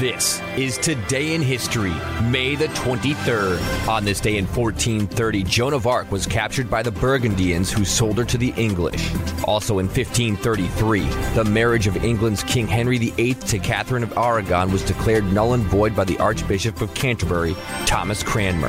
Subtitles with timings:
[0.00, 3.88] This is Today in History, May the 23rd.
[3.88, 8.18] On this day in 1430, Joan of Arc was captured by the Burgundians who sold
[8.18, 9.10] her to the English.
[9.44, 11.00] Also in 1533,
[11.34, 15.62] the marriage of England's King Henry VIII to Catherine of Aragon was declared null and
[15.62, 17.56] void by the Archbishop of Canterbury,
[17.86, 18.68] Thomas Cranmer.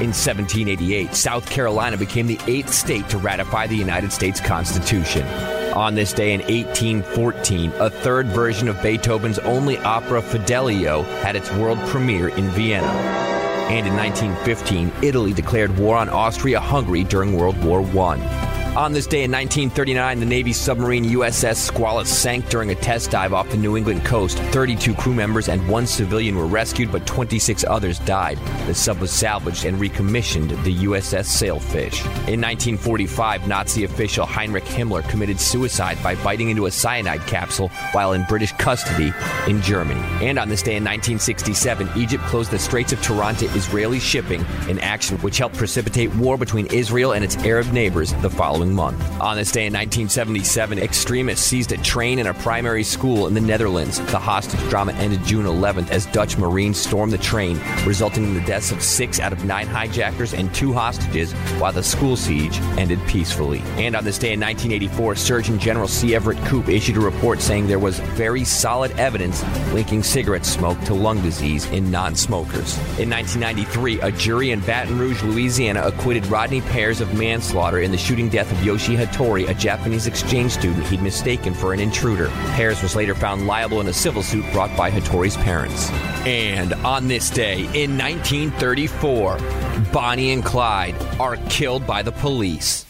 [0.00, 5.24] In 1788, South Carolina became the eighth state to ratify the United States Constitution.
[5.74, 11.50] On this day in 1814, a third version of Beethoven's only opera Fidelio had its
[11.54, 12.86] world premiere in Vienna.
[12.86, 18.53] And in 1915, Italy declared war on Austria Hungary during World War I.
[18.76, 23.32] On this day in 1939, the Navy submarine USS Squalus sank during a test dive
[23.32, 24.36] off the New England coast.
[24.36, 28.36] 32 crew members and one civilian were rescued, but 26 others died.
[28.66, 32.00] The sub was salvaged and recommissioned the USS Sailfish.
[32.26, 38.12] In 1945, Nazi official Heinrich Himmler committed suicide by biting into a cyanide capsule while
[38.12, 39.12] in British custody
[39.46, 40.02] in Germany.
[40.20, 44.44] And on this day in 1967, Egypt closed the Straits of Tiran to Israeli shipping,
[44.68, 49.00] an action which helped precipitate war between Israel and its Arab neighbors the following month.
[49.20, 53.40] On this day in 1977, extremists seized a train in a primary school in the
[53.40, 53.98] Netherlands.
[54.12, 58.40] The hostage drama ended June 11th as Dutch Marines stormed the train, resulting in the
[58.42, 63.00] deaths of six out of nine hijackers and two hostages, while the school siege ended
[63.06, 63.60] peacefully.
[63.76, 66.14] And on this day in 1984, Surgeon General C.
[66.14, 70.94] Everett Koop issued a report saying there was very solid evidence linking cigarette smoke to
[70.94, 72.76] lung disease in non smokers.
[72.98, 77.98] In 1993, a jury in Baton Rouge, Louisiana acquitted Rodney Peairs of manslaughter in the
[77.98, 82.28] shooting death of Yoshi Hattori, a Japanese exchange student he'd mistaken for an intruder.
[82.54, 85.90] Peairs was later found liable in a civil suit brought by Hattori's parents.
[86.24, 89.38] And on this day in 1934,
[89.92, 92.86] Bonnie and Clyde are killed by the police.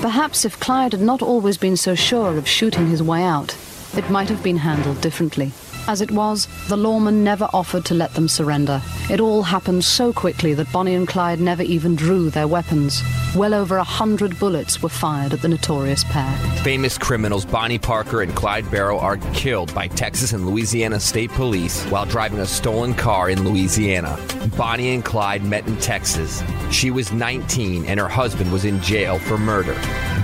[0.00, 3.56] Perhaps if Clyde had not always been so sure of shooting his way out,
[3.96, 5.52] it might have been handled differently.
[5.88, 8.82] As it was, the lawman never offered to let them surrender.
[9.08, 13.02] It all happened so quickly that Bonnie and Clyde never even drew their weapons.
[13.34, 16.30] Well over a hundred bullets were fired at the notorious pair.
[16.62, 21.82] Famous criminals Bonnie Parker and Clyde Barrow are killed by Texas and Louisiana State Police
[21.84, 24.18] while driving a stolen car in Louisiana.
[24.58, 26.42] Bonnie and Clyde met in Texas.
[26.70, 29.72] She was 19 and her husband was in jail for murder.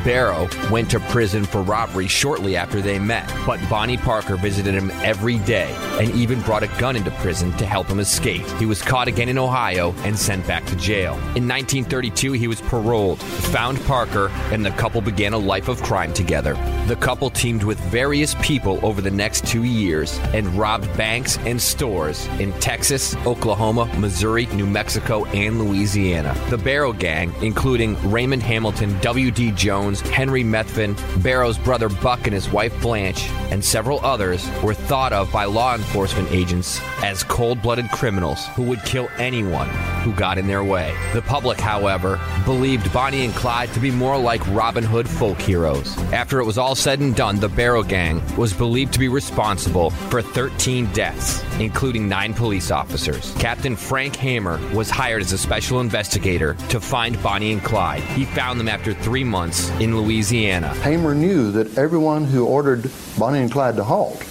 [0.04, 4.90] Barrow went to prison for robbery shortly after they met, but Bonnie Parker visited him
[5.02, 8.46] every day and even brought a gun into prison to help him escape.
[8.58, 11.14] He was caught again in Ohio and sent back to jail.
[11.36, 16.12] In 1932, he was paroled, found Parker, and the couple began a life of crime
[16.12, 16.54] together.
[16.86, 21.60] The couple teamed with various people over the next two years and robbed banks and
[21.60, 26.34] stores in Texas, Oklahoma, Missouri, New Mexico, and Louisiana.
[26.50, 29.52] The Barrow Gang, including Raymond Hamilton, W.D.
[29.52, 35.12] Jones, Henry Methvin, Barrow's brother Buck and his wife Blanche, and several others, were thought
[35.12, 39.68] of by law enforcement agents as cold blooded criminals who would kill anyone
[40.02, 40.94] who got in their way.
[41.12, 45.96] The public, however, believed Bonnie and Clyde to be more like Robin Hood folk heroes.
[46.12, 49.90] After it was all said and done, the Barrow Gang was believed to be responsible
[49.90, 53.34] for 13 deaths, including nine police officers.
[53.38, 58.02] Captain Frank Hamer was hired as a special investigator to find Bonnie and Clyde.
[58.02, 60.68] He found them after three months in Louisiana.
[60.82, 64.22] Hamer knew that everyone who ordered Bonnie and Clyde to halt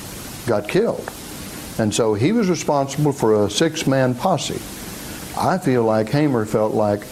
[0.46, 1.12] got killed.
[1.80, 4.62] And so he was responsible for a six man posse.
[5.38, 7.04] I feel like Hamer felt like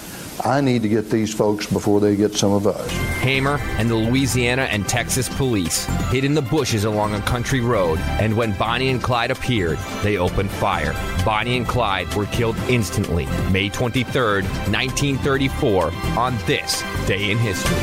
[0.43, 2.89] I need to get these folks before they get some of us.
[3.19, 7.99] Hamer and the Louisiana and Texas police hid in the bushes along a country road,
[7.99, 10.93] and when Bonnie and Clyde appeared, they opened fire.
[11.23, 17.77] Bonnie and Clyde were killed instantly, May 23rd, 1934, on this day in history.